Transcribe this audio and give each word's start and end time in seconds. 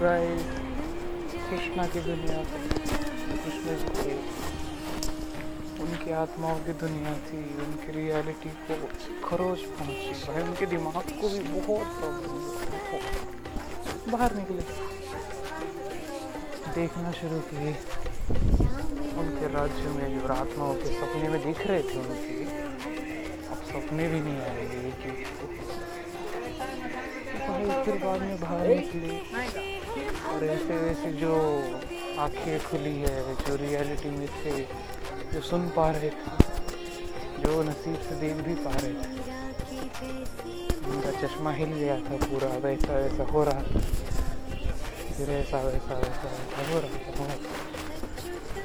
Guys 0.00 0.42
Krishna 1.50 1.86
की 1.86 2.00
दुनिया 2.00 2.42
जी 3.44 3.84
थे। 3.88 4.14
उनकी 5.82 6.10
आत्माओं 6.12 6.58
की 6.58 6.72
दुनिया 6.72 7.14
थी, 7.14 7.38
उनकी 7.38 7.92
रियलिटी 7.92 8.48
को 8.48 8.74
खरोच 9.28 9.58
पहुँची। 9.58 10.12
भाई, 10.26 10.42
उनके 10.42 10.66
दिमाग 10.66 10.92
को 10.92 11.28
भी 11.28 11.38
बहुत 11.38 11.86
प्रॉब्लम 11.98 12.32
बाहर 14.12 14.34
निकले। 14.34 14.62
देखना 16.74 17.12
शुरू 17.12 17.38
किए। 17.40 17.72
उनके 19.18 19.52
राज्य 19.52 19.82
में 19.82 20.20
जो 20.20 20.26
आत्माओं 20.34 20.74
के 20.74 20.86
सपने 20.86 21.28
में 21.28 21.40
दिख 21.46 21.66
रहे 21.66 21.82
थे 21.82 21.98
उनके, 21.98 22.44
अब 23.46 23.58
सपने 23.64 24.08
भी 24.08 24.20
नहीं 24.20 24.38
आएँगे 24.40 24.76
ये 24.76 24.92
चीज़ 24.92 25.28
को 25.28 25.46
फिर 27.84 28.04
बाद 28.04 28.20
में 28.20 28.40
बाहर 28.40 28.66
निकले। 28.68 29.65
और 30.28 30.44
ऐसे 30.44 30.76
वैसे 30.76 31.12
जो 31.12 31.34
आँखें 32.18 32.60
खुली 32.60 32.94
है, 32.98 33.34
जो 33.34 33.56
रियलिटी 33.56 34.10
में 34.10 34.28
थे, 34.28 34.60
जो 35.32 35.40
सुन 35.40 35.68
पा 35.68 35.90
रहे 35.90 36.10
थे, 36.10 36.30
जो 37.42 37.62
नसीब 37.62 38.00
से 38.00 38.14
देख 38.20 38.34
भी 38.34 38.54
पा 38.54 38.70
रहे 38.70 38.92
थे, 38.92 39.08
उनका 40.90 41.10
चश्मा 41.10 41.52
हिल 41.52 41.68
गया 41.68 41.96
था 41.96 42.16
पूरा, 42.26 42.48
वैसा 42.48 42.92
वैसा 42.92 43.24
हो 43.24 43.44
रहा 43.44 43.62
था। 43.62 43.80
फिर 45.16 45.30
ऐसा 45.30 45.60
वैसा 45.60 45.94
वैसा 45.94 46.28
वैसा 46.28 46.72
हो 46.72 46.80
रहा 46.80 46.98
था 47.12 47.36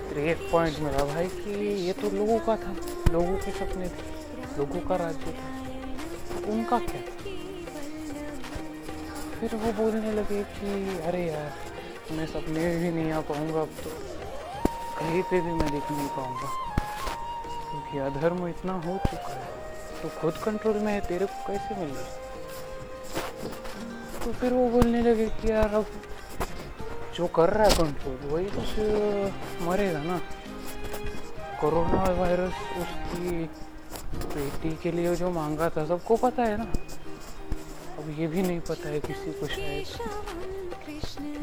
फिर 0.09 0.17
एक 0.17 0.49
पॉइंट 0.51 0.79
मिला 0.79 1.03
भाई 1.03 1.27
कि 1.27 1.51
ये 1.85 1.93
तो 1.93 2.09
लोगों 2.09 2.39
का 2.39 2.55
था, 2.55 2.75
लोगों 3.11 3.37
के 3.37 3.51
सपने 3.51 3.87
थे, 3.87 4.09
लोगों 4.57 4.79
का 4.79 4.95
राज्य 4.95 5.31
था, 5.31 5.49
उनका 6.51 6.79
क्या 6.79 7.01
फिर 9.41 9.55
वो 9.55 9.71
बोलने 9.71 10.11
लगे 10.11 10.43
कि, 10.43 10.99
अरे 10.99 11.21
यार, 11.25 11.51
मैं 12.11 12.25
सपने 12.25 12.77
भी 12.77 12.91
नहीं 12.91 13.11
आ 13.11 13.19
पाऊँगा 13.19 13.61
अब 13.61 13.67
तो। 13.67 13.89
कहीं 14.99 15.21
पे 15.21 15.41
भी 15.41 15.51
मैं 15.51 15.71
दिख 15.71 15.91
नहीं 15.91 16.07
पाऊँगा। 16.07 16.49
क्योंकि 17.69 17.97
अधर्म 17.97 18.47
इतना 18.47 18.73
हो 18.73 18.97
चुका 18.97 19.33
है 19.33 19.61
तो 20.01 20.09
खुद 20.21 20.33
कंट्रोल 20.33 20.77
में 20.77 20.93
है, 20.93 20.99
तेरे 20.99 21.25
को 21.25 21.47
कैसे 21.47 21.75
मिल 21.75 21.89
गया? 21.91 22.05
तो 24.25 24.31
फिर 24.31 24.53
वो 24.53 24.69
बोलने 24.69 25.01
लगे 25.01 25.25
कि, 25.25 25.51
यार, 25.51 25.73
अब 25.75 25.85
जो 27.15 27.27
कर 27.27 27.49
रहा 27.49 27.67
है 27.67 27.75
कंट्रोल 27.75 28.29
वही 28.31 28.45
कुछ 28.45 28.79
मरेगा 29.67 30.03
ना। 30.03 30.17
कोरोना 31.61 32.03
वायरस, 32.03 32.53
उसकी 32.53 33.43
बेटी 34.15 34.75
के 34.75 34.91
लिए 34.91 35.15
जो 35.15 35.31
मांगा 35.31 35.69
था, 35.69 35.85
सबको 35.85 36.15
पता 36.15 36.43
है 36.43 36.57
ना। 36.57 36.65
अब 38.01 38.07
ये 38.19 38.27
भी 38.27 38.41
नहीं 38.41 38.59
पता 38.59 38.89
है 38.89 38.99
किसी 38.99 39.31
को 39.39 39.47
शायद। 39.47 39.87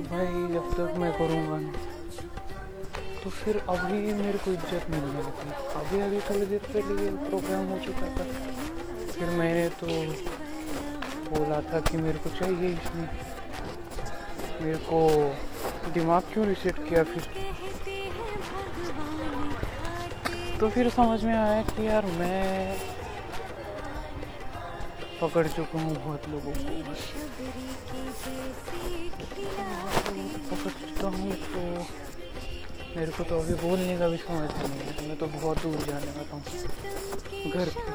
भाई 0.07 0.31
जब 0.53 0.71
तक 0.73 0.97
मैं 0.99 1.11
करूँगा 1.19 1.57
नहीं। 1.57 1.73
तो 3.25 3.31
फिर 3.31 3.59
अभी 3.69 3.99
मेरे 4.13 4.39
को 4.39 4.53
इज़्ज़त 4.53 4.91
मिलने 4.91 5.21
लगी। 5.21 5.51
अभी 5.81 6.01
अभी 6.01 6.21
थोड़ी 6.29 6.47
देर 6.47 6.59
पहले 6.67 7.11
प्रोग्राम 7.29 7.67
हो 7.67 7.79
चुका 7.85 8.09
था। 8.17 8.25
फिर 9.13 9.31
मैंने 9.39 9.69
तो 9.79 9.87
बोला 11.31 11.61
था 11.63 11.81
कि 11.81 11.97
मेरे 11.97 12.19
को 12.19 12.31
चाहिए 12.31 12.73
इसमें। 12.73 13.09
मेरे 14.63 14.79
को 14.91 15.01
दिमाग 15.93 16.23
क्यों 16.33 16.47
रिसेट 16.47 16.77
किया 16.89 17.03
फिर? 17.05 17.23
तो 20.61 20.69
फिर 20.69 20.91
समझ 20.91 21.25
में 21.25 21.35
आया 21.35 21.63
कि 21.63 21.87
यार 21.87 22.07
मैं 22.19 22.77
पकड़ 25.21 25.47
चुका 25.49 25.81
हूँ 25.81 25.95
बहुत 25.95 26.29
लोगों 26.31 26.53
को। 26.53 26.59
पकड़ 30.51 30.73
चुका 30.73 31.09
हूँ 31.09 31.33
तो। 31.33 31.63
मेरे 32.97 33.13
को 33.13 33.25
तो 33.25 33.39
अभी 33.41 33.55
बोलने 33.55 33.97
का 33.99 34.09
भी 34.09 34.17
समझ 34.19 34.51
नहीं 34.51 34.79
है। 34.79 35.09
मैं 35.09 35.17
तो 35.19 35.27
बहुत 35.29 35.57
दूर 35.63 35.77
जाने 35.87 36.11
वाला 36.17 36.35
हूँ। 36.35 36.43
घर 37.53 37.69
पे। 37.69 37.91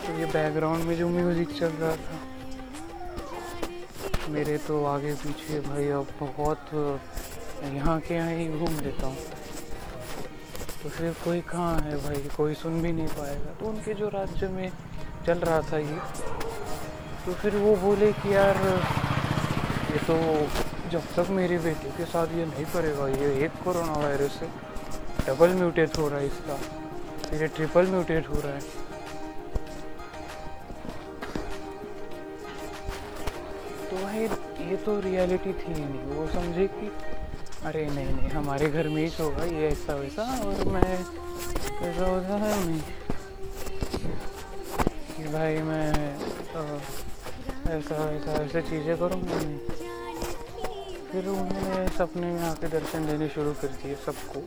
तो 0.00 0.18
ये 0.18 0.26
बैकग्राउंड 0.26 0.84
में 0.84 0.96
जो 0.96 1.08
म्यूज़िक 1.08 1.50
चल 1.58 1.72
रहा 1.80 1.96
था, 1.96 2.16
मेरे 4.28 4.56
तो 4.66 4.84
आगे 4.84 5.12
पीछे 5.14 5.60
भाई 5.60 5.88
अब 5.98 6.06
बहुत, 6.20 6.62
यहाँ 7.64 7.98
के 8.00 8.14
यहाँ 8.14 8.32
ही 8.32 8.46
घूम 8.48 8.78
लेता 8.80 9.06
हूँ। 9.06 9.16
तो 10.82 10.88
फिर 10.88 11.12
कोई 11.24 11.40
कहाँ 11.48 11.78
है 11.80 11.96
भाई? 12.04 12.20
कोई 12.36 12.54
सुन 12.54 12.80
भी 12.82 12.92
नहीं 12.92 13.08
पाएगा। 13.08 13.50
तो 13.60 13.66
उनके 13.66 13.94
जो 13.94 14.08
राज्य 14.08 14.48
में 14.48 14.70
चल 15.26 15.38
रहा 15.38 15.60
था 15.60 15.78
ये। 15.78 15.98
तो 17.26 17.32
फिर 17.32 17.56
वो 17.56 17.76
बोले 17.76 18.12
कि 18.12 18.34
यार, 18.34 18.56
ये 19.90 19.98
तो 19.98 20.16
जब 20.90 21.00
तक 21.16 21.30
मेरे 21.30 21.58
बेटे 21.58 21.90
के 21.90 22.04
साथ 22.04 22.26
ये 22.26 22.44
नहीं 22.44 22.64
करेगा, 22.64 23.08
ये 23.08 23.44
एक 23.44 23.50
कोरोना 23.64 23.92
वायरस 23.92 24.40
है। 24.42 24.48
डबल 25.26 25.48
म्यूटेट 25.48 25.98
हो 25.98 26.08
रहा 26.10 26.18
है 26.18 26.26
इसका। 26.26 26.56
फिर 27.30 27.40
ये 27.40 27.46
ट्रिपल 27.46 27.86
म्यूटेट 27.86 28.28
हो 28.28 28.34
रहा 28.34 28.52
है। 28.52 28.60
तो 33.90 34.04
भाई, 34.04 34.18
ये 34.70 34.76
तो 34.76 35.00
रियलिटी 35.00 35.52
थी 35.52 35.72
ही 35.72 35.84
नहीं। 35.84 36.16
वो 36.16 36.26
समझे 36.26 36.66
कि, 36.66 36.92
अरे 37.64 37.86
नहीं 37.86 38.14
नहीं, 38.16 38.30
हमारे 38.30 38.70
घर 38.70 38.88
में 38.88 39.02
ही 39.02 39.08
होगा, 39.20 39.44
ये 39.44 39.68
ऐसा 39.68 39.94
वैसा 39.94 40.22
और 40.22 40.64
मैं 40.64 40.94
ऐसा 41.82 42.12
वैसा 42.12 42.36
है 42.36 42.66
नहीं। 42.66 42.82
भाई, 45.30 45.56
मैं 45.62 45.92
तो 46.52 46.60
ऐसा 47.70 47.96
वैसा 47.96 48.32
ऐसे 48.34 48.60
चीज़ें 48.62 48.96
करूँगा 48.98 49.34
नहीं। 49.34 49.58
फिर 51.10 51.26
उन्होंने 51.28 51.88
सपने 51.96 52.26
में 52.26 52.42
आके 52.42 52.68
दर्शन 52.68 53.06
देने 53.06 53.28
शुरू 53.28 53.52
कर 53.60 53.68
दिए 53.82 53.94
सबको। 54.06 54.40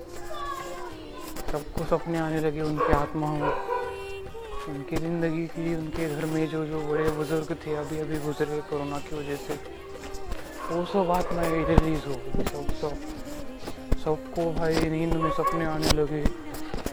सबको 1.52 1.86
सपने 1.86 2.18
आने 2.20 2.40
लगे 2.42 2.62
उनकी 2.62 2.94
आत्माओं 2.94 3.52
उनकी 4.70 4.96
ज़िंदगी 4.98 5.46
की 5.48 5.76
उनके 5.76 6.08
घर 6.10 6.26
में 6.26 6.48
जो 6.50 6.66
जो 6.66 6.80
बड़े 6.82 7.10
बुज़ुर्ग 7.12 7.56
थे, 7.66 7.76
अभी 7.76 8.00
अभी 8.00 8.18
गुजरे 8.26 8.60
कोरोना 8.70 9.00
की 9.00 9.16
वजह 9.16 9.36
से, 9.38 9.54
वो 10.72 10.86
सब 10.86 11.12
आत्माएँ 11.12 11.64
रिलीज़ 11.66 12.06
हो 12.08 12.16
गई। 12.18 12.44
सब 12.46 12.74
सब, 12.82 12.94
सबको 14.04 14.52
भाई 14.54 14.90
नींद 14.90 15.14
में 15.16 15.30
सपने 15.32 15.66
आने 15.66 15.92
लगे। 15.94 16.24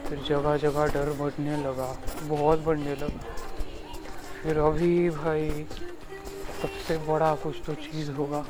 फिर 0.08 0.18
जगह 0.28 0.56
जगह 0.58 0.86
डर 0.94 1.12
बढ़ने 1.20 1.56
लगा, 1.64 1.94
बहुत 2.24 2.64
बढ़ने 2.64 2.94
लगा। 2.96 3.39
फिर 4.42 4.58
अभी 4.58 5.08
भाई 5.10 5.48
सबसे 6.62 6.96
बड़ा 7.06 7.34
कुछ 7.34 7.56
तो 7.66 7.74
चीज़ 7.76 8.10
होगा। 8.10 8.44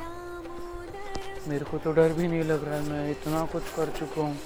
मेरे 1.47 1.65
को 1.65 1.77
तो 1.77 1.91
डर 1.91 2.13
भी 2.13 2.27
नहीं 2.27 2.43
लग 2.43 2.63
रहा 2.65 2.75
है, 2.75 2.89
मैं 2.89 3.11
इतना 3.11 3.43
कुछ 3.45 3.63
कर 3.75 3.89
चुका 3.99 4.21
हूँ। 4.21 4.37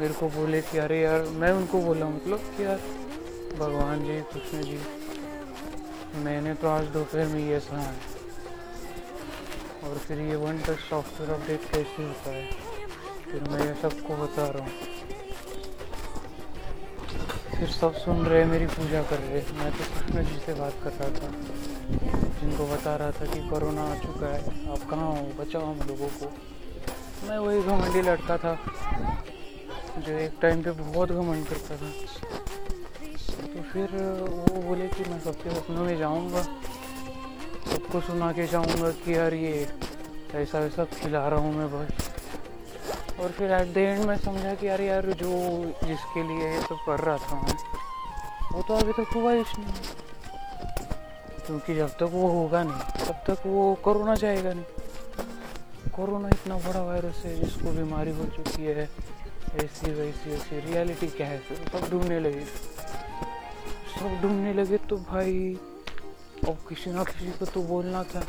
मेरे 0.00 0.14
को 0.14 0.28
बोले 0.28 0.60
कि, 0.62 0.78
अरे 0.78 1.00
यार, 1.00 1.22
मैं 1.34 1.52
उनको 1.52 1.80
बोला 1.82 2.08
मतलब 2.08 2.38
कि 2.56 2.64
यार, 2.64 2.80
भगवान 3.58 4.04
जी, 4.04 4.20
कृष्ण 4.32 4.62
जी, 4.62 4.78
मैंने 6.24 6.54
तो 6.54 6.68
आज 6.68 6.86
दोपहर 6.88 7.26
में 7.26 7.40
ये 7.40 7.60
सुना 7.60 7.80
है। 7.80 7.94
और 9.84 9.98
फिर 9.98 10.20
ये 10.20 10.36
वन 10.36 10.58
टच 10.58 10.78
सॉफ्टवेयर 10.80 11.32
अपडेट 11.32 11.70
कैसे 11.72 12.02
होता 12.02 12.30
है, 12.30 12.50
फिर 13.30 13.42
मैं 13.42 13.66
ये 13.66 13.74
सबको 13.82 14.16
बता 14.16 14.48
रहा 14.48 14.64
हूँ। 14.64 14.95
फिर 17.58 17.68
सब 17.70 17.94
सुन 17.96 18.24
रहे 18.26 18.40
हैं 18.40 18.48
मेरी 18.48 18.66
पूजा 18.68 19.02
कर 19.02 19.18
रहे। 19.18 19.40
मैं 19.58 19.70
तो 19.72 19.84
कृष्ण 19.84 20.24
जी 20.24 20.38
से 20.46 20.54
बात 20.54 20.72
कर 20.82 20.92
रहा 20.92 21.08
था, 21.10 21.28
जिनको 22.40 22.66
बता 22.66 22.96
रहा 22.96 23.10
था 23.10 23.26
कि 23.26 23.40
कोरोना 23.48 23.82
आ 23.82 23.94
चुका 23.96 24.26
है, 24.26 24.40
आप 24.72 24.82
कहाँ 24.90 25.08
हो? 25.08 25.22
बचाओ 25.38 25.64
हम 25.64 25.78
लोगों 25.88 26.08
को। 26.18 26.32
मैं 27.28 27.38
वही 27.38 27.62
घमंडी 27.62 28.02
लड़का 28.02 28.36
था, 28.36 28.54
जो 29.98 30.12
एक 30.18 30.32
टाइम 30.42 30.62
पे 30.62 30.70
बहुत 30.72 31.12
घमंड 31.12 31.46
करता 31.46 31.76
था। 31.76 31.90
तो 33.46 33.62
फिर 33.72 33.96
वो 34.20 34.62
बोले 34.62 34.88
कि 34.88 35.10
मैं 35.10 35.20
सबके 35.20 35.50
सपनों 35.50 35.84
में 35.84 35.96
जाऊँगा, 35.98 36.42
सबको 37.72 38.00
सुना 38.00 38.32
के 38.32 38.46
जाऊँगा 38.46 38.90
कि 39.00 39.16
यार 39.16 39.34
ये 39.34 39.66
ऐसा 40.34 40.58
वैसा 40.58 40.84
खिला 40.92 41.28
रहा 41.28 41.38
हूँ 41.38 41.54
मैं 41.54 41.68
बस। 41.72 42.05
और 43.20 43.30
फिर 43.30 43.50
एट 43.50 43.72
द 43.74 43.76
एंड 43.76 44.04
मैं 44.04 44.16
समझा 44.16 44.54
कि 44.54 44.66
यार 44.68 44.80
यार, 44.80 45.06
जो 45.06 45.30
जिसके 45.84 46.22
लिए 46.22 46.50
ये 46.54 46.60
सब 46.60 46.78
कर 46.86 47.00
रहा 47.00 47.16
था 47.16 47.40
मैं 47.42 47.56
वो 48.52 48.62
तो 48.62 48.74
अभी 48.74 48.92
तक 48.92 49.14
हुआ 49.14 49.32
ही 49.32 49.40
नहीं 49.40 49.72
क्योंकि 51.46 51.74
जब 51.74 51.88
तक 51.88 52.02
वो 52.02 52.28
होगा 52.28 52.62
नहीं, 52.62 53.06
तब 53.06 53.24
तक 53.26 53.42
वो 53.46 53.74
कोरोना 53.74 54.14
जाएगा 54.14 54.52
नहीं। 54.52 55.90
कोरोना 55.90 56.28
इतना 56.28 56.56
बड़ा 56.56 56.82
वायरस 56.82 57.22
है, 57.24 57.34
जिसको 57.36 57.70
बीमारी 57.70 58.10
हो 58.10 58.24
चुकी 58.24 58.62
है, 58.62 58.88
ऐसी 59.54 59.90
वैसी, 59.90 60.32
ऐसी 60.32 60.60
रियलिटी 60.60 61.06
क्या 61.06 61.26
है? 61.26 61.38
फिर 61.38 61.80
सब 61.80 61.90
ढूँढने 61.90 62.20
लगे। 62.20 62.44
सब 63.94 64.18
ढूँढने 64.22 64.52
लगे 64.52 64.76
तो 64.76 64.96
भाई, 64.96 65.58
अब 66.48 66.58
किसी 66.68 66.90
ना 66.90 67.04
किसी 67.04 67.30
को 67.30 67.44
तो 67.44 67.62
बोलना 67.62 68.02
था। 68.02 68.22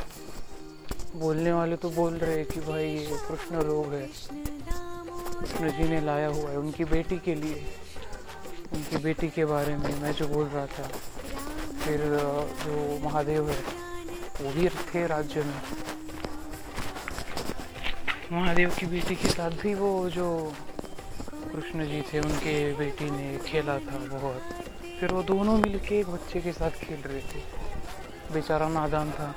बोलने 1.15 1.51
वाले 1.51 1.75
तो 1.75 1.89
बोल 1.89 2.13
रहे 2.13 2.43
कि 2.43 2.59
भाई, 2.59 2.85
ये 2.85 3.17
कृष्ण 3.29 3.55
रोग 3.55 3.93
है। 3.93 4.09
कृष्ण 5.39 5.69
जी 5.69 5.83
ने 5.83 6.05
लाया 6.05 6.27
हुआ 6.27 6.49
है, 6.49 6.57
उनकी 6.57 6.83
बेटी 6.83 7.17
के 7.17 7.35
लिए। 7.41 7.65
उनकी 8.73 8.97
बेटी 8.97 9.27
के 9.27 9.45
बारे 9.45 9.75
में 9.75 10.01
मैं 10.01 10.11
जो 10.11 10.27
बोल 10.27 10.47
रहा 10.47 10.65
था, 10.65 10.87
फिर 11.83 12.01
जो 12.65 12.99
महादेव 13.03 13.49
है, 13.49 13.59
वो 14.41 14.51
भी 14.51 14.69
थे 14.69 15.07
राज्य 15.07 15.41
में। 15.41 15.61
महादेव 18.31 18.69
की 18.69 18.85
बेटी 18.85 19.15
के 19.15 19.29
साथ 19.29 19.49
भी 19.49 19.73
वो, 19.73 20.09
जो 20.09 20.53
कृष्ण 21.31 21.85
जी 21.85 22.01
थे, 22.01 22.19
उनके 22.19 22.73
बेटी 22.73 23.09
ने 23.09 23.37
खेला 23.45 23.77
था 23.77 23.97
बहुत। 23.97 24.41
फिर 24.99 25.13
वो 25.13 25.21
दोनों 25.21 25.57
मिलके 25.57 25.99
एक 25.99 26.09
बच्चे 26.09 26.39
के 26.39 26.51
साथ 26.51 26.71
खेल 26.71 27.01
रहे 27.05 27.19
थे। 27.19 27.41
बेचारा 28.33 28.67
नादान 28.69 29.11
था। 29.11 29.35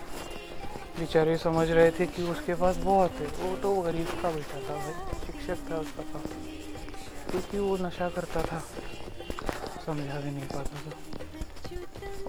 बेचारे 0.98 1.36
समझ 1.36 1.70
रहे 1.70 1.90
थे 1.90 2.06
कि 2.06 2.22
उसके 2.22 2.54
पास 2.54 2.76
बहुत 2.76 3.10
है। 3.10 3.26
वो 3.26 3.56
तो 3.56 3.80
गरीब 3.82 4.06
का 4.22 4.30
बेटा 4.30 4.58
था 4.58 4.74
भाई। 4.76 5.29
शिक्षक 5.50 5.70
था 5.70 5.76
उसका 5.76 6.02
पास 6.10 6.26
क्योंकि 7.30 7.58
वो 7.58 7.76
नशा 7.76 8.08
करता 8.08 8.42
था। 8.42 8.58
समझा 9.84 10.18
भी 10.20 10.30
नहीं 10.30 10.46
पाता 10.46 10.76
था 10.84 10.92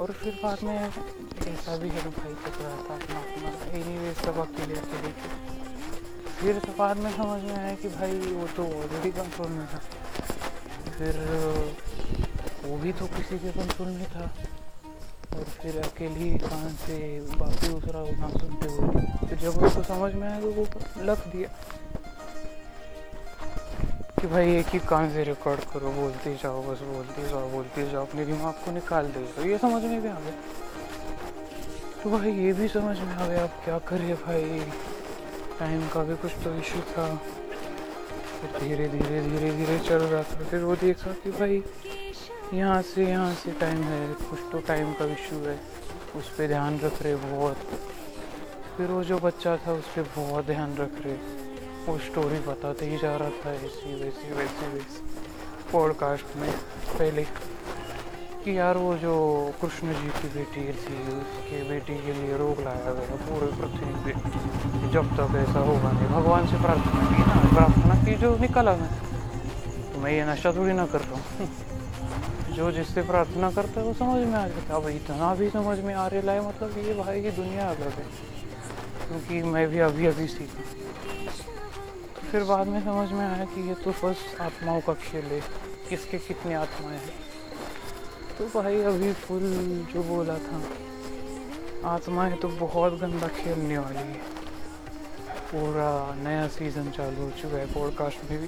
और 0.02 0.12
फिर 0.12 0.40
बाद 0.44 0.64
में 0.64 0.76
ऐसा 0.76 1.76
भी 1.78 1.90
है 1.90 2.02
भाई 2.12 2.34
पकड़ा 2.46 2.70
था 2.70 2.96
अपना 2.96 3.20
अपना। 3.20 3.52
एनी 3.78 3.98
वे 3.98 4.14
सब 4.14 4.40
अकेले 4.40 4.76
अकेले। 4.76 5.12
फिर 6.40 6.60
तो 6.60 6.74
बाद 6.78 6.98
में 6.98 7.12
समझ 7.12 7.42
में 7.44 7.58
आया 7.58 7.76
कि 7.76 7.90
भाई, 7.90 8.18
वो 8.32 8.48
तो 8.58 8.64
ऑलरेडी 8.78 9.12
कंट्रोल 9.12 9.52
में 9.52 9.66
था। 9.68 9.80
फिर 10.98 11.20
वो 12.66 12.78
भी 12.78 12.92
तो 12.94 13.06
किसी 13.18 13.38
के 13.40 13.52
कंट्रोल 13.52 13.88
में 13.90 14.06
था। 14.06 14.26
और 15.32 15.44
फिर 15.60 15.80
अकेली 15.82 16.32
कान 16.40 16.74
से 16.82 16.98
बाकी 17.38 17.68
दूसरा 17.68 18.02
ना 18.20 18.30
सुनते 18.40 18.68
हुए। 18.70 19.28
फिर 19.28 19.38
जब 19.40 19.64
उसको 19.64 19.84
समझ 19.84 20.14
में 20.14 20.28
आया 20.28 20.42
तो 20.42 20.52
वो 20.52 20.66
लग 21.04 21.32
दिया। 21.32 21.50
कि 24.22 24.28
भाई 24.28 24.56
एक 24.56 24.68
ही 24.68 24.80
कान 24.80 25.10
से 25.12 25.24
रिकॉर्ड 25.24 25.60
करो? 25.74 25.92
बोलते 25.92 26.34
जाओ, 26.34 26.62
बस 26.64 26.82
बोलते 26.88 27.28
जाओ 27.30 27.50
बोलते 27.50 27.90
जाओ, 27.90 28.06
अपने 28.06 28.26
दिमाग 28.26 28.54
को 28.66 28.72
निकाल 28.72 29.06
दे 29.06 29.26
तो 29.36 29.46
ये 29.46 29.58
समझ 29.58 29.84
में 29.84 30.02
भी 30.02 30.08
आ 30.08 30.20
गया। 30.20 30.34
तो 32.04 32.10
भाई 32.10 32.32
ये 32.32 32.54
भी 32.54 32.68
समझ 32.68 32.98
में 33.00 33.14
आ 33.14 33.28
गया 33.28 33.44
आप 33.44 33.64
क्या 33.64 33.78
करे 33.80 34.14
भाई? 34.22 34.60
टाइम 35.60 35.88
का 35.88 36.04
भी 36.04 36.16
कुछ 36.16 36.32
तो 36.44 36.56
इशू 36.56 36.80
था। 36.92 37.16
फिर 38.42 38.60
धीरे 38.60 38.88
धीरे 38.88 39.22
धीरे 39.22 39.52
धीरे 39.52 39.80
चल 39.80 40.02
रहा 40.04 40.24
था। 40.24 40.44
फिर 40.44 40.64
वो 40.64 40.76
देखा 40.76 41.12
कि 41.14 41.32
भाई 41.32 41.62
यहाँ 42.54 42.82
से 42.82 43.06
यहाँ 43.06 43.34
से 43.34 43.52
टाइम 43.52 43.84
है। 43.84 44.14
कुछ 44.14 44.40
तो 44.52 44.60
टाइम 44.60 44.94
का 44.94 45.06
इशू 45.06 45.44
है। 45.46 45.60
उस 46.16 46.30
पर 46.30 46.48
ध्यान 46.48 46.80
रख 46.80 47.02
रहे 47.02 47.16
बहुत। 47.16 47.70
फिर 48.78 48.88
वो 48.88 49.04
जो 49.04 49.18
बच्चा 49.20 49.56
था, 49.58 49.72
उस 49.72 49.88
पर 49.88 50.02
बहुत 50.16 50.46
ध्यान 50.46 50.78
रख 50.78 51.06
रहे। 51.06 51.41
वो 51.88 51.98
स्टोरी 51.98 52.40
बताते 52.40 52.86
ही 52.86 52.98
जा 52.98 53.16
रहा 53.18 53.30
था 53.30 53.54
ऐसी 53.54 53.94
वैसी 53.94 54.34
वैसी 54.34 54.66
वैसी। 54.74 55.00
पॉडकास्ट 55.72 56.36
में 56.38 56.52
पहले 57.00 57.24
कि 58.44 58.58
यार 58.58 58.78
वो 58.78 58.94
जो 58.98 59.14
कृष्ण 59.62 59.94
जी 59.94 60.10
की 60.10 60.28
बेटी 60.28 60.62
थी, 60.62 60.96
उसके 61.18 61.70
बेटी 61.70 61.96
के 61.96 62.14
लिए 62.14 62.38
रोक 62.38 62.60
लाया 62.60 62.94
गया 62.94 63.16
पूरे 63.16 63.48
पृथ्वी 63.48 63.94
पे 64.06 64.12
जब 64.92 65.06
तक 65.18 65.36
ऐसा 65.36 65.60
होगा 65.60 65.92
नहीं। 65.92 66.08
भगवान 66.08 66.48
से 66.48 66.58
प्रार्थना 66.58 67.06
की 67.06 67.22
ना, 67.22 67.50
प्रार्थना 67.54 68.06
की 68.06 68.16
जो 68.16 68.38
निकला 68.38 68.76
मैं 68.76 68.90
तो 69.94 70.00
मैं 70.00 70.12
ये 70.12 70.26
नशा 70.26 70.52
थोड़ी 70.52 70.74
ना 70.74 70.86
कर 70.86 71.00
रहा 71.00 71.16
हूँ। 71.16 71.50
जो 72.56 72.72
जिससे 72.72 73.02
प्रार्थना 73.02 73.52
करता 73.52 73.82
है, 73.82 73.88
वो 73.88 73.94
समझ 73.94 74.28
में 74.28 74.36
आ 74.36 74.48
जाता 74.48 74.76
अब 74.76 74.88
इतना 74.88 75.36
भी 75.36 75.50
समझ 75.50 75.80
में 75.80 75.94
आ 75.94 76.08
रहा 76.08 76.32
है 76.32 76.48
मतलब 76.48 76.78
ये 76.78 76.94
भाई 76.94 77.22
की 77.22 77.32
दुनिया 77.32 77.70
अलग 77.70 77.90
है। 77.90 78.41
क्योंकि 79.12 79.42
मैं 79.44 79.68
भी 79.70 79.80
अभी 79.80 80.06
अभी 80.08 80.28
सीखा 80.28 80.64
फिर 82.32 82.44
बाद 82.44 82.68
में 82.68 82.80
समझ 82.82 83.12
में 83.12 83.26
आया 83.28 83.46
कि 83.46 83.68
ये 83.68 83.74
तो 83.76 83.92
बस 84.04 84.20
आत्माओं 84.42 84.80
का 84.82 84.94
खेल 85.02 85.26
है। 85.26 85.40
किसके 85.90 86.18
कितने 86.18 86.54
आत्माएँ 86.54 86.98
हैं? 86.98 87.16
तो 88.38 88.46
भाई 88.54 88.82
अभी 88.82 89.12
फुल 89.14 89.42
जो 89.94 90.04
बोला 90.04 90.38
था, 90.38 90.62
आत्माएँ 91.90 92.38
तो 92.38 92.48
बहुत 92.48 92.94
गंदा 92.94 93.28
खेलने 93.28 93.78
वाली 93.78 93.98
है। 93.98 94.20
पूरा 95.52 95.90
नया 96.24 96.48
सीज़न 96.48 96.90
चालू 96.92 97.24
हो 97.24 97.30
चुका 97.42 97.58
है। 97.58 97.66
पॉडकास्ट 97.74 98.32
में 98.32 98.40
भी 98.42 98.48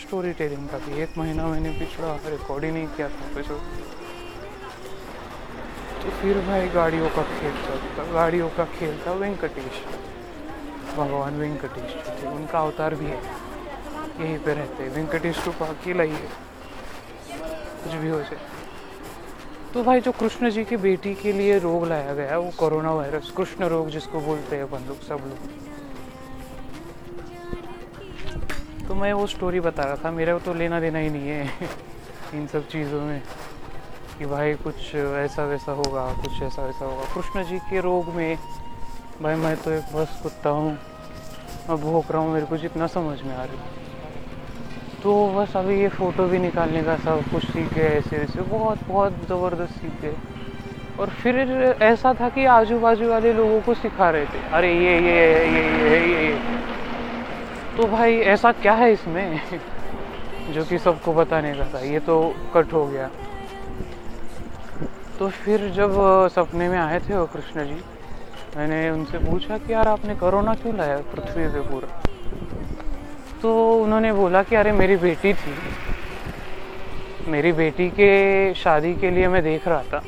स्टोरी 0.00 0.32
टेलिंग 0.32 0.68
का 0.68 0.78
भी। 0.78 1.00
एक 1.02 1.18
महीना 1.18 1.46
मैंने 1.46 1.70
पिछड़ा 1.78 2.14
रिकॉर्ड 2.26 2.64
ही 2.64 2.70
नहीं 2.70 2.88
किया 2.88 3.08
था 3.08 3.42
तो 3.42 3.60
फिर 6.10 6.38
भाई 6.38 6.68
गाड़ियों 6.68 7.08
का 7.08 7.22
खेल 7.22 7.52
चलता 7.52 8.12
गाड़ियों 8.12 8.48
का 8.48 8.64
खेल 8.64 8.98
था 9.06 9.12
वेंकटेश। 9.12 9.84
भगवान 10.96 11.34
वेंकटेश 11.34 11.94
जो 11.94 12.22
थे, 12.22 12.26
उनका 12.26 12.58
अवतार 12.58 12.94
भी 12.94 13.04
है। 13.04 13.18
यहीं 14.20 14.38
पे 14.38 14.54
रहते 14.54 14.82
हैं। 14.82 14.90
वेंकटेश 14.90 15.38
तो 15.38 15.64
अकेला 15.64 16.02
ही 16.02 16.12
है। 16.12 16.28
कुछ 17.84 17.92
भी 17.92 18.08
हो 18.08 18.20
जाए। 18.20 18.38
तो 19.74 19.82
भाई 19.82 20.00
जो 20.00 20.12
कृष्ण 20.12 20.50
जी 20.50 20.64
की 20.64 20.76
बेटी 20.76 21.14
के 21.14 21.32
लिए 21.32 21.58
रोग 21.58 21.86
लाया 21.86 22.14
गया 22.14 22.38
वो 22.38 22.50
कोरोना 22.50 22.92
वायरस, 22.92 23.30
कृष्ण 23.36 23.64
रोग 23.64 23.88
जिसको 23.88 24.20
बोलते 24.20 24.56
हैं 24.56 24.86
लोग 24.86 25.00
सब 25.00 25.18
लोग। 25.24 25.38
तो 28.88 28.94
मैं 28.94 29.12
वो 29.12 29.26
स्टोरी 29.26 29.60
बता 29.60 29.82
रहा 29.82 29.96
था। 29.96 30.10
मेरा 30.10 30.38
तो 30.38 30.54
लेना 30.54 30.80
देना 30.80 30.98
ही 30.98 31.08
नहीं 31.08 31.28
है 31.28 31.68
इन 32.34 32.46
सब 32.46 32.68
चीज़ों 32.68 33.00
में। 33.00 33.22
कि 34.18 34.26
भाई 34.26 34.54
कुछ 34.54 34.94
ऐसा 34.94 35.44
वैसा 35.44 35.72
होगा 35.72 36.06
कुछ 36.22 36.42
ऐसा 36.42 36.62
वैसा 36.62 36.84
होगा। 36.84 37.04
कृष्ण 37.14 37.42
जी 37.44 37.58
के 37.70 37.80
रोग 37.80 38.08
में 38.14 38.36
भाई 39.22 39.34
मैं 39.34 39.54
तो 39.56 39.70
एक 39.70 39.94
बस 39.94 40.20
कुत्ता 40.22 40.50
हूँ। 40.50 40.70
मैं 41.68 41.76
भोग 41.80 42.04
रहा 42.10 42.22
हूँ 42.22 42.32
मेरे 42.32 42.46
को 42.46 42.56
जितना 42.56 42.86
समझ 42.86 43.20
में 43.22 43.34
आ 43.34 43.44
रही 43.44 43.58
तो 45.02 45.14
बस 45.28 45.56
अभी 45.56 45.80
ये 45.80 45.88
फ़ोटो 45.88 46.26
भी 46.28 46.38
निकालने 46.38 46.82
का 46.82 46.96
सब 46.96 47.20
कुछ 47.32 47.44
सीख 47.44 47.74
गए 47.74 47.88
ऐसे 47.88 48.18
वैसे 48.18 48.42
बहुत 48.42 48.78
बहुत 48.88 49.12
ज़बरदस्त 49.28 49.80
सीख 49.80 50.00
गए। 50.02 50.14
और 50.98 51.08
फिर 51.22 51.38
ऐसा 51.82 52.12
था 52.20 52.28
कि 52.28 52.44
आजू 52.46 52.78
बाजू 52.78 53.08
वाले 53.08 53.32
लोगों 53.32 53.60
को 53.60 53.74
सिखा 53.74 54.10
रहे 54.10 54.24
थे। 54.24 54.40
अरे 54.52 54.72
ये 54.74 54.94
ये 55.00 55.16
ये 55.16 55.44
ये 55.46 55.62
ये, 55.80 55.98
ये, 56.06 56.26
ये। 56.26 56.36
तो 57.76 57.86
भाई 57.86 58.18
ऐसा 58.34 58.52
क्या 58.52 58.72
है 58.72 58.92
इसमें? 58.92 59.40
जो 60.54 60.64
कि 60.64 60.78
सबको 60.78 61.12
बताने 61.12 61.52
का 61.54 61.64
था। 61.74 61.80
ये 61.80 61.98
तो 61.98 62.16
कट 62.54 62.72
हो 62.72 62.86
गया। 62.86 63.10
तो 65.18 65.28
फिर 65.28 65.68
जब 65.68 65.90
सपने 66.30 66.68
में 66.68 66.78
आए 66.78 66.98
थे 66.98 67.16
वो 67.16 67.24
कृष्ण 67.24 67.64
जी, 67.64 67.80
मैंने 68.56 68.90
उनसे 68.90 69.18
पूछा 69.18 69.56
कि, 69.58 69.72
यार, 69.72 69.86
आपने 69.86 70.14
कोरोना 70.14 70.54
क्यों 70.54 70.76
लाया 70.76 70.96
पृथ्वी 70.96 71.48
पे 71.48 71.60
पूरा? 71.60 72.00
तो 73.42 73.78
उन्होंने 73.82 74.12
बोला 74.12 74.42
कि, 74.42 74.56
अरे, 74.56 74.72
मेरी 74.72 74.96
बेटी 74.96 75.32
थी। 75.32 75.54
मेरी 77.26 77.52
बेटी 77.52 77.88
के 77.88 78.52
शादी 78.54 78.92
के 78.92 79.14
लिए 79.14 79.26
मैं 79.26 79.42
देख 79.42 79.68
रहा 79.68 79.82
था 79.82 79.98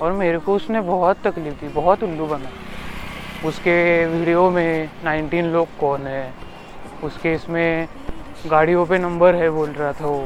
और 0.00 0.12
मेरे 0.12 0.38
को 0.38 0.54
उसने 0.54 0.80
बहुत 0.80 1.14
तकलीफ़ 1.24 1.54
दी, 1.54 1.68
बहुत 1.68 2.02
उल्लू 2.02 2.26
बना। 2.26 2.48
उसके 3.48 4.06
वीडियो 4.06 4.50
में 4.50 4.86
19 5.04 5.44
लोग 5.44 5.66
कौन 5.78 6.06
है? 6.06 6.22
उसके 7.02 7.32
इसमें 7.32 7.84
गाड़ियों 8.50 8.84
पे 8.84 8.98
नंबर 8.98 9.34
है 9.34 9.48
बोल 9.48 9.70
रहा 9.70 9.92
था 9.92 10.06
वो। 10.06 10.24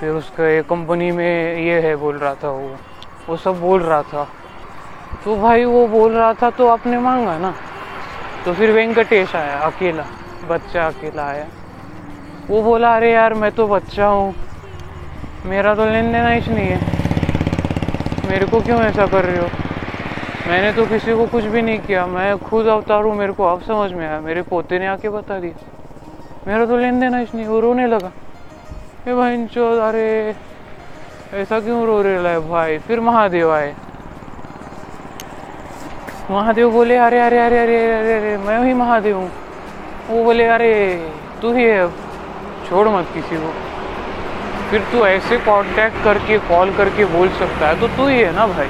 फिर 0.00 0.10
उसके 0.10 0.62
कंपनी 0.62 1.10
में 1.10 1.58
ये 1.58 1.80
है 1.80 1.94
बोल 1.94 2.16
रहा 2.16 2.34
था 2.34 2.48
वो। 2.48 2.68
वो 3.28 3.36
सब 3.36 3.60
बोल 3.60 3.82
रहा 3.82 4.02
था। 4.02 4.24
तो 5.24 5.34
भाई 5.34 5.64
वो 5.64 5.86
बोल 5.86 6.12
रहा 6.12 6.32
था 6.32 6.50
तो 6.50 6.68
आपने 6.68 6.98
मांगा 6.98 7.38
ना? 7.38 7.50
तो 8.44 8.52
फिर 8.52 8.70
वेंकटेश 8.70 9.34
आया, 9.34 9.58
अकेला, 9.58 10.02
बच्चा 10.48 10.86
अकेला 10.86 11.22
आया। 11.22 11.44
वो 12.48 12.62
बोला, 12.62 12.94
अरे 12.94 13.12
यार, 13.12 13.34
मैं 13.34 13.50
तो 13.56 13.66
बच्चा 13.66 14.06
हूँ। 14.06 14.32
मेरा 15.44 15.74
तो 15.74 15.84
लेन 15.84 16.12
देना 16.12 16.28
ही 16.28 16.54
नहीं 16.54 16.68
है। 16.68 16.78
मेरे 18.30 18.46
को 18.46 18.60
क्यों 18.60 18.80
ऐसा 18.80 19.06
कर 19.06 19.24
रहे 19.24 19.38
हो? 19.38 19.46
मैंने 20.46 20.72
तो 20.72 20.84
किसी 20.84 21.14
को 21.14 21.24
कुछ 21.26 21.44
भी 21.44 21.60
नहीं 21.60 21.78
किया। 21.78 22.06
मैं 22.06 22.34
खुद 22.36 22.66
अवतार 22.66 23.02
हूँ, 23.02 23.16
मेरे 23.16 23.32
को 23.32 23.44
अब 23.44 23.60
समझ 23.62 23.92
में 23.92 24.08
आया। 24.08 24.20
मेरे 24.20 24.42
पोते 24.42 24.78
ने 24.78 24.86
आके 24.86 25.08
बता 25.08 25.38
दिया। 25.38 25.52
मेरा 26.46 26.64
तो 26.64 26.76
लेन 26.76 27.00
देना 27.00 27.20
इसलिए 27.20 27.46
वो 27.46 27.60
रोने 27.60 27.90
लगा। 27.90 28.08
ये 29.06 29.14
भाई 29.14 29.36
अरे 29.80 30.32
ऐसा 31.32 31.60
क्यों 31.60 31.86
रो 31.86 32.02
रहे 32.02 32.32
है 32.32 32.38
भाई? 32.38 32.78
फिर 32.78 33.00
महादेव 33.00 33.52
आए। 33.52 33.72
महादेव 36.30 36.70
बोले, 36.70 36.96
अरे 36.96 37.18
अरे 37.18 37.38
अरे 37.38 37.58
अरे 37.58 37.92
अरे 37.92 38.12
अरे 38.12 38.36
मैं 38.36 38.66
ही 38.66 38.72
महादेव 38.72 39.16
हूँ। 39.16 39.28
वो 40.08 40.24
बोले, 40.24 40.44
अरे, 40.44 41.08
तू 41.42 41.52
ही 41.52 41.64
है। 41.64 41.86
छोड़ 42.70 42.88
मत 42.88 43.02
किसी 43.14 43.36
को। 43.36 43.52
फिर 44.70 44.80
तू 44.80 45.04
ऐसे 45.06 45.36
कांटेक्ट 45.36 46.04
करके 46.04 46.38
कॉल 46.38 46.70
करके 46.70 47.04
बोल 47.04 47.28
सकता 47.28 47.68
है 47.68 47.80
तो 47.80 47.86
तू 47.86 48.08
ही 48.08 48.22
है 48.24 48.32
ना 48.32 48.46
भाई? 48.46 48.68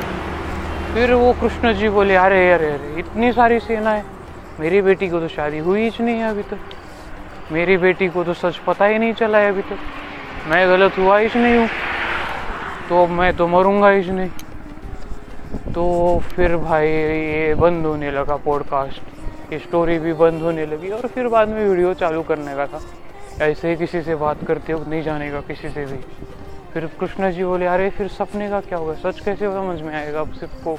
फिर 0.94 1.12
वो 1.12 1.32
कृष्ण 1.32 1.72
जी 1.72 1.88
बोले, 1.88 2.14
अरे 2.14 2.52
अरे 2.52 2.66
अरे, 2.66 2.94
इतनी 2.98 3.32
सारी 3.32 3.58
सेना 3.60 3.90
है। 3.90 4.02
मेरी 4.58 4.80
बेटी 4.80 5.08
को 5.08 5.20
तो 5.20 5.28
शादी 5.28 5.58
हुई 5.58 5.82
ही 5.82 6.04
नहीं 6.04 6.22
है 6.22 6.28
अभी 6.28 6.42
तक। 6.42 6.56
मेरी 7.50 7.76
बेटी 7.76 8.08
को 8.08 8.22
तो 8.22 8.32
सच 8.32 8.56
पता 8.56 8.86
ही 8.86 8.98
नहीं 8.98 9.12
चला 9.12 9.38
है 9.38 9.48
अभी 9.48 9.60
तक। 9.60 9.70
तो। 9.70 10.50
मैं 10.50 10.68
गलत 10.68 10.90
हुआ 10.98 11.18
ही 11.18 11.28
नहीं 11.34 11.58
हूँ। 11.58 11.66
तो 12.88 13.07
मैं 13.07 13.33
तो 13.38 13.47
मरूँगा 13.47 13.90
नहीं। 13.90 14.28
तो 15.75 16.18
फिर 16.18 16.57
भाई 16.57 16.88
ये 16.88 17.54
बंद 17.54 17.87
होने 17.87 18.11
लगा 18.14 18.37
पॉडकास्ट 18.37 19.02
ये 19.52 19.59
स्टोरी 19.59 19.99
भी 19.99 20.12
बंद 20.12 20.42
होने 20.42 20.66
लगी 20.66 20.90
और 20.90 21.07
फिर 21.07 21.26
बाद 21.28 21.49
में 21.49 21.68
वीडियो 21.68 21.92
चालू 21.92 22.23
करने 22.23 22.54
का 22.54 22.66
था। 22.66 22.78
ऐसे 23.45 23.71
ही 23.71 23.76
किसी 23.76 24.02
से 24.02 24.14
बात 24.14 24.35
करते 24.49 24.73
हो 24.73 24.85
नहीं 24.88 25.02
जानेगा 25.02 25.40
किसी 25.40 25.68
से 25.68 25.85
भी। 25.85 25.97
फिर 26.75 26.87
कृष्णा 26.87 27.30
जी 27.30 27.45
बोले, 27.45 27.66
अरे, 27.66 27.90
फिर 27.90 28.09
सपने 28.09 28.49
का 28.49 28.61
क्या 28.61 28.78
होगा? 28.78 28.95
सच 28.95 29.21
कैसे 29.21 29.47
समझ 29.47 29.83
में 29.83 29.95
आएगा 29.95 30.21
अब 30.21 30.33
सिर्फ़ 30.33 30.64
को 30.64 30.75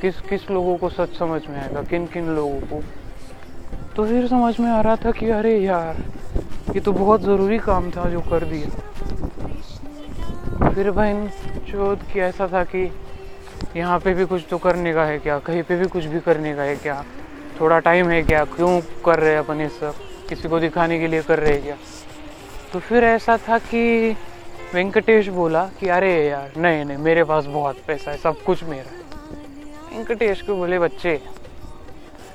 किस 0.00 0.20
किस 0.20 0.50
लोगों 0.50 0.76
को 0.76 0.88
सच 0.88 1.18
समझ 1.18 1.40
में 1.48 1.60
आएगा? 1.60 1.82
किन 1.82 2.06
किन 2.06 2.24
लोगों 2.24 2.60
को? 2.60 2.80
तो 3.96 4.04
फिर 4.04 4.26
समझ 4.26 4.60
में 4.60 4.70
आ 4.70 4.82
रहा 4.82 4.94
था 4.94 5.10
कि 5.10 5.30
अरे 5.30 5.58
यार, 5.58 5.96
ये 6.74 6.80
तो 6.80 6.92
बहुत 6.92 7.20
ज़रूरी 7.20 7.58
काम 7.58 7.90
था 7.90 8.08
जो 8.08 8.20
कर 8.20 8.44
दिया। 8.44 8.82
फिर 10.78 10.90
बहन 10.90 11.26
चौथ 11.72 11.96
की 12.12 12.20
ऐसा 12.20 12.46
था 12.46 12.62
कि 12.64 12.92
यहाँ 13.76 13.98
पे 13.98 14.14
भी 14.14 14.24
कुछ 14.24 14.42
तो 14.50 14.58
करने 14.58 14.92
का 14.92 15.04
है 15.04 15.18
क्या? 15.18 15.38
कहीं 15.38 15.62
पे 15.62 15.76
भी 15.76 15.86
कुछ 15.86 16.04
भी 16.04 16.20
करने 16.20 16.54
का 16.54 16.62
है 16.62 16.74
क्या? 16.74 17.02
थोड़ा 17.60 17.78
टाइम 17.78 18.10
है 18.10 18.22
क्या? 18.22 18.44
क्यों 18.44 18.80
कर 19.04 19.18
रहे 19.18 19.30
हैं 19.30 19.38
अपन 19.38 19.60
ये 19.60 19.68
सब? 19.68 19.92
किसी 20.28 20.48
को 20.48 20.58
दिखाने 20.58 20.98
के 20.98 21.10
लिए 21.10 21.20
कर 21.20 21.38
रहे 21.38 21.52
हैं 21.52 21.62
क्या? 21.62 21.74
तो 22.72 22.78
फिर 22.78 23.04
ऐसा 23.04 23.36
था 23.36 23.58
कि 23.58 24.14
वेंकटेश 24.74 25.28
बोला 25.28 25.64
कि, 25.80 25.88
अरे 25.88 26.28
यार, 26.28 26.60
नहीं 26.60 26.84
नहीं, 26.84 26.98
मेरे 26.98 27.22
पास 27.22 27.46
बहुत 27.46 27.74
पैसा 27.86 28.10
है, 28.10 28.16
सब 28.16 28.42
कुछ 28.46 28.64
मेरा 28.64 28.90
है। 28.90 29.96
वेंकटेश 29.96 30.42
को 30.42 30.54
बोले, 30.54 30.78
बच्चे, 30.78 31.16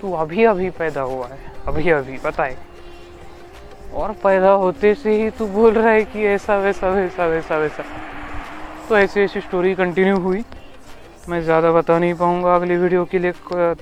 तू 0.02 0.14
अभी 0.14 0.44
अभी 0.44 0.70
पैदा 0.70 1.02
हुआ 1.02 1.28
है, 1.28 1.40
अभी 1.68 1.90
अभी 1.90 2.18
पता 2.18 2.44
है 2.44 2.58
और 3.94 4.12
पैदा 4.12 4.52
होते 4.52 4.96
से 4.96 5.24
ही 5.24 5.30
तू 5.30 5.48
बोल 5.48 5.74
रहा 5.74 5.92
है 5.92 6.04
कि 6.04 6.26
ऐसा, 6.26 6.58
वैसा 6.58 6.90
वैसा 6.90 7.26
वैसा 7.26 7.58
वैसा। 7.58 7.84
तो 8.94 8.98
ऐसी 8.98 9.20
ऐसी 9.20 9.40
स्टोरी 9.42 9.74
कंटिन्यू 9.76 10.18
हुई। 10.22 10.44
मैं 11.30 11.40
ज़्यादा 11.44 11.72
बता 11.72 11.98
नहीं 12.00 12.14
पाऊँगा 12.14 12.56
अगले 12.56 12.76
वीडियो 12.78 13.06
के 13.12 13.20
लिए। 13.20 13.32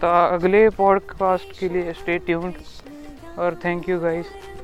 अगले 0.03 0.69
पॉडकास्ट 0.69 1.59
के 1.59 1.69
लिए 1.69 1.93
स्टे 1.93 2.17
ट्यून्ड 2.27 3.39
और 3.39 3.55
थैंक 3.65 3.89
यू 3.89 3.99
गाइस 3.99 4.25